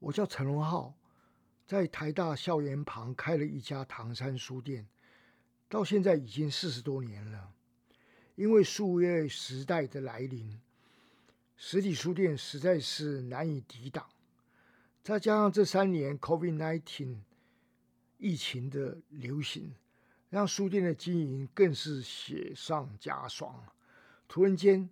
[0.00, 0.94] 我叫陈荣浩，
[1.66, 4.88] 在台大校园旁开了一家唐山书店，
[5.68, 7.52] 到现在已经四十多年了。
[8.34, 10.58] 因为数位时代的来临，
[11.56, 14.06] 实体书店实在是难以抵挡。
[15.02, 17.16] 再加上这三年 COVID-19
[18.16, 19.74] 疫情的流行，
[20.30, 23.62] 让书店的经营更是雪上加霜。
[24.26, 24.88] 突然间，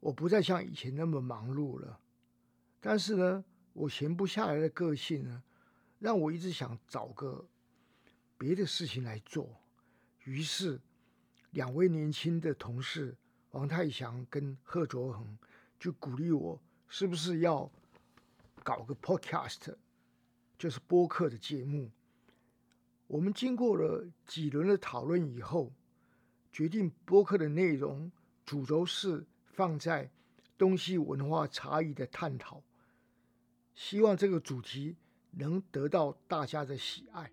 [0.00, 2.00] 我不再像以前那么忙碌了。
[2.80, 3.44] 但是呢，
[3.78, 5.40] 我闲不下来的个性呢，
[6.00, 7.46] 让我一直想找个
[8.36, 9.48] 别的事情来做。
[10.24, 10.80] 于是，
[11.52, 13.16] 两位年轻的同事
[13.52, 15.38] 王泰祥跟贺卓恒
[15.78, 17.70] 就鼓励我，是不是要
[18.64, 19.76] 搞个 podcast，
[20.58, 21.88] 就是播客的节目。
[23.06, 25.72] 我们经过了几轮的讨论以后，
[26.52, 28.10] 决定播客的内容
[28.44, 30.10] 主轴是放在
[30.58, 32.60] 东西文化差异的探讨。
[33.78, 34.96] 希望这个主题
[35.30, 37.30] 能得到大家的喜爱。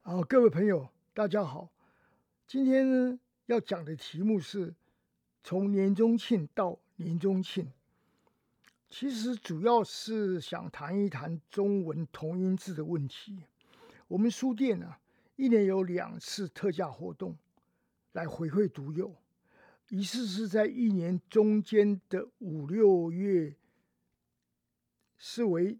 [0.00, 1.68] 好，各位朋友，大家好。
[2.46, 4.74] 今天呢，要讲的题目是
[5.42, 7.70] 从年中庆到年中庆。
[8.88, 13.44] 其实主要是想谈一谈中文同音字的问题。
[14.08, 14.96] 我们书店呢，
[15.36, 17.36] 一年有两次特价活动。
[18.12, 19.16] 来回馈独有，
[19.88, 23.54] 一次是在一年中间的五六月，
[25.16, 25.78] 视为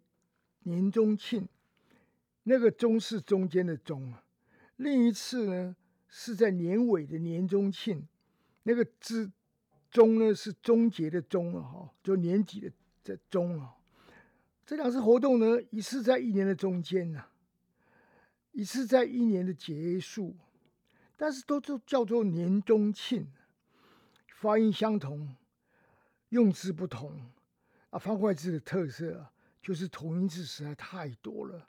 [0.61, 1.49] 年中庆，
[2.45, 4.23] 那个“中”是中间的“中”啊；
[4.77, 5.75] 另一次呢
[6.09, 8.07] 是在年尾的年中庆，
[8.63, 9.31] 那个“之
[9.91, 13.75] 中”呢是终结的“终”啊，哈，就年底的这“终”啊。
[14.65, 17.27] 这两次活动呢，一次在一年的中间呐，
[18.53, 20.37] 一次在一年的结束。
[21.21, 23.31] 但是都都叫做年中庆，
[24.37, 25.37] 发音相同，
[26.31, 27.31] 用字不同
[27.91, 27.99] 啊。
[27.99, 31.67] 方块字的特色就是同音字实在太多了，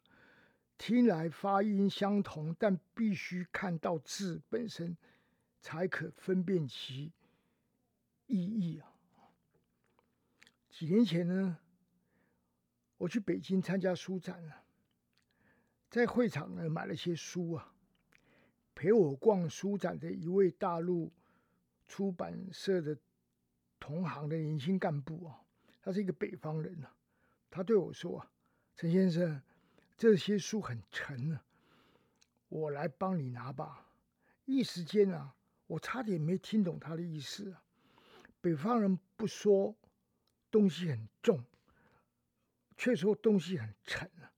[0.78, 4.96] 听来发音相同，但必须看到字本身
[5.60, 7.12] 才可分辨其
[8.28, 8.88] 意义啊。
[10.70, 11.58] 几年前呢，
[12.96, 14.64] 我去北京参加书展了，
[15.90, 17.74] 在会场呢买了些书啊。
[18.82, 21.12] 陪我逛书展的一位大陆
[21.88, 22.98] 出版社的
[23.80, 25.40] 同行的年轻干部啊，
[25.84, 26.92] 他是一个北方人啊，
[27.52, 28.32] 他对我说：“啊，
[28.76, 29.40] 陈先生，
[29.96, 31.44] 这些书很沉啊，
[32.50, 33.88] 我来帮你拿吧。”
[34.46, 35.36] 一时间啊，
[35.68, 37.62] 我差点没听懂他的意思啊。
[38.42, 39.76] 北方人不说
[40.50, 41.46] 东西很重，
[42.76, 44.34] 却说东西很沉啊，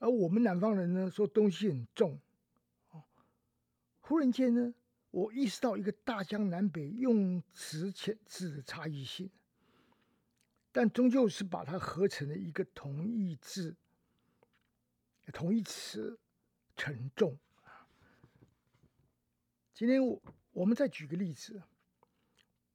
[0.00, 2.18] 而我们南方人呢，说东西很重。
[4.04, 4.74] 忽然间呢，
[5.10, 9.30] 我意识到一个大江南北用词遣字的差异性，
[10.72, 13.76] 但终究是把它合成了一个同义字、
[15.32, 16.18] 同义词，
[16.76, 17.38] 沉重
[19.72, 20.20] 今天我
[20.50, 21.62] 我们再举个例子，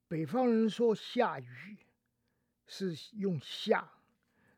[0.07, 1.77] 北方人说下雨
[2.65, 3.91] 是用下，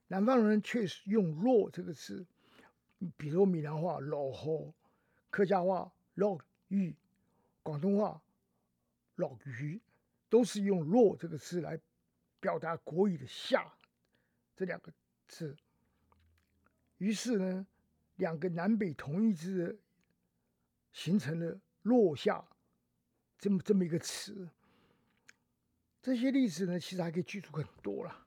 [0.08, 2.28] 南方人却是用落这个字，
[3.18, 4.74] 比如闽南话落雨，
[5.31, 6.40] 客家话落。
[6.69, 6.96] 雨，
[7.62, 8.22] 广东话
[9.16, 9.80] 老鱼
[10.30, 11.80] 都是用“落”这个字来
[12.40, 13.74] 表达国语的“下”
[14.56, 14.91] 这两个
[15.28, 15.56] 字。
[16.97, 17.68] 于是呢，
[18.16, 19.79] 两个南北同义字
[20.91, 22.46] 形成了“落下”
[23.38, 24.50] 这么这么一个词。
[26.02, 28.25] 这些例子呢，其实还可以举出很多了。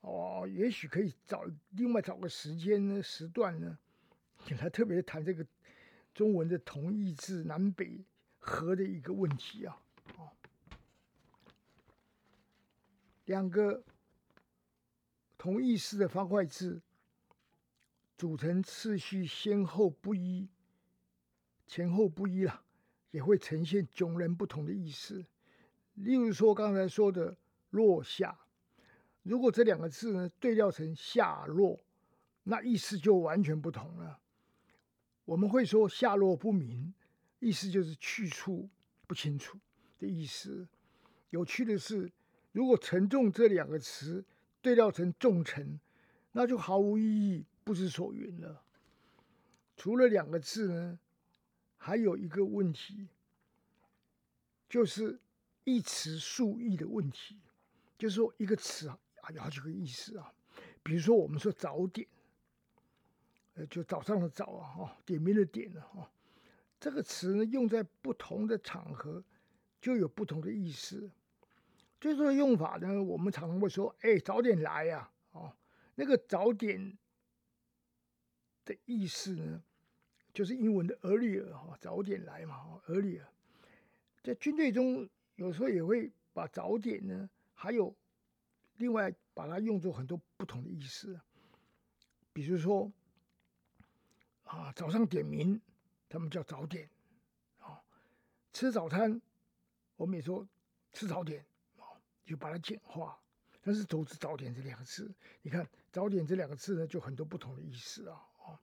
[0.00, 3.78] 哦，也许可以找另外找个时间呢时段呢，
[4.44, 5.46] 给他特别谈这个。
[6.14, 8.04] 中文的同义字南北
[8.38, 9.76] 合的一个问题啊，
[13.24, 13.82] 两个
[15.36, 16.80] 同义字的方块字
[18.16, 20.48] 组成次序先后不一，
[21.66, 22.62] 前后不一了，
[23.10, 25.26] 也会呈现迥然不同的意思。
[25.94, 27.36] 例如说刚才说的
[27.70, 28.38] “落下”，
[29.24, 31.80] 如果这两个字呢对调成“下落”，
[32.44, 34.20] 那意思就完全不同了。
[35.24, 36.92] 我们会说下落不明，
[37.40, 38.68] 意思就是去处
[39.06, 39.58] 不清楚
[39.98, 40.68] 的意思。
[41.30, 42.12] 有趣的是，
[42.52, 44.24] 如果沉重这两个词
[44.60, 45.80] 对调成重沉，
[46.32, 48.62] 那就毫无意义，不知所云了。
[49.76, 50.98] 除了两个字呢，
[51.76, 53.08] 还有一个问题，
[54.68, 55.18] 就是
[55.64, 57.38] 一词数义的问题。
[57.96, 58.98] 就是说，一个词啊，
[59.32, 60.32] 有好几个意思啊。
[60.82, 62.06] 比如说，我们说早点。
[63.54, 66.10] 呃，就早上的早啊，哈，点名的点了哈。
[66.80, 69.22] 这个词呢，用在不同的场合，
[69.80, 71.10] 就有不同的意思。
[72.00, 75.56] 最初的用法呢，我们常常会说：“哎，早点来呀！”哦，
[75.94, 76.98] 那个早点
[78.64, 79.62] 的意思呢，
[80.32, 83.22] 就是英文的 earlier 哈，早点来嘛，earlier。
[84.22, 87.94] 在军队中，有时候也会把早点呢，还有
[88.76, 91.18] 另外把它用作很多不同的意思。
[92.32, 92.92] 比如说
[94.44, 95.60] 啊，早上点名，
[96.08, 96.88] 他们叫早点
[97.58, 97.82] 啊；
[98.52, 99.20] 吃早餐，
[99.96, 100.46] 我们也说
[100.92, 101.44] 吃早点
[101.76, 101.84] 啊，
[102.24, 103.18] 就把它简化。
[103.60, 105.10] 但是都是早点这两个字，
[105.42, 108.60] 你看早点这两个字呢，就很多不同的意思啊啊，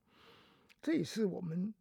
[0.81, 1.74] 这也是我们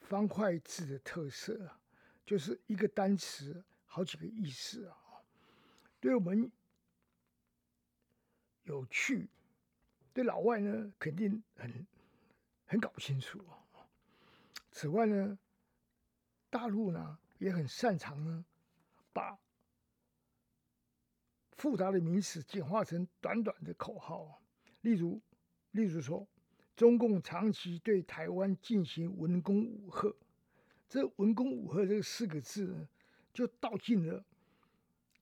[0.00, 1.80] 方块字的特色啊。
[2.24, 4.96] 就是一个单词，好几个意思啊！
[6.00, 6.50] 对我们
[8.64, 9.28] 有趣，
[10.12, 11.86] 对老外呢肯定很
[12.66, 13.64] 很搞不清楚啊。
[14.70, 15.38] 此外呢，
[16.50, 18.44] 大陆呢也很擅长呢，
[19.12, 19.38] 把
[21.52, 24.42] 复杂的名词简化成短短的口号。
[24.82, 25.20] 例如，
[25.70, 26.28] 例如说，
[26.76, 30.14] 中共长期对台湾进行文攻武吓。
[30.88, 32.88] 这“文攻武吓”这四个字呢，
[33.32, 34.24] 就道尽了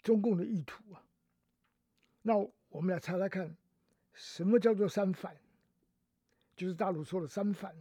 [0.02, 1.06] 中共的意图啊。
[2.23, 2.37] 那
[2.69, 3.56] 我们来猜猜看，
[4.12, 5.37] 什么叫做“三反”？
[6.56, 7.75] 就是大陆说的“三反”。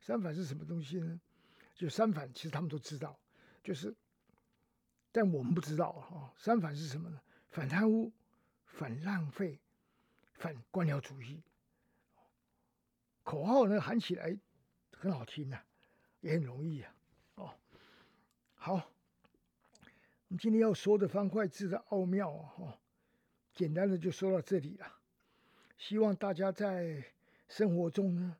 [0.00, 1.20] 三反是什么东西呢？
[1.74, 3.18] 就三反，其实他们都知道，
[3.62, 3.94] 就是，
[5.12, 6.32] 但我们不知道啊。
[6.36, 7.20] 三反是什么呢？
[7.50, 8.12] 反贪污、
[8.66, 9.58] 反浪费、
[10.34, 11.42] 反官僚主义。
[13.24, 14.38] 口号呢，喊起来
[14.92, 15.60] 很好听呐。
[16.20, 16.94] 也很容易啊，
[17.34, 17.54] 哦，
[18.54, 18.80] 好，我
[20.28, 22.78] 们今天要说的方块字的奥妙啊，哦，
[23.52, 24.92] 简单的就说到这里了。
[25.78, 27.04] 希望大家在
[27.48, 28.36] 生活中呢，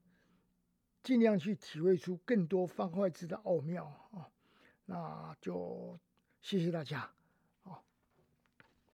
[1.03, 4.31] 尽量去体会出更多方块字的奥妙啊。
[4.87, 5.99] 那就
[6.41, 7.11] 谢谢大家。